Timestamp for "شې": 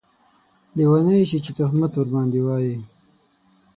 1.29-1.39